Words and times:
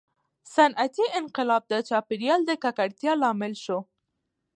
•صنعتي 0.53 1.05
انقلاب 1.19 1.63
د 1.67 1.73
چاپېریال 1.89 2.41
د 2.45 2.51
ککړتیا 2.63 3.13
لامل 3.21 3.53
شو. 3.63 3.79